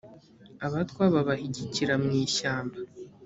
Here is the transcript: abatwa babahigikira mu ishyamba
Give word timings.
abatwa 0.65 1.03
babahigikira 1.13 1.93
mu 2.03 2.09
ishyamba 2.25 2.77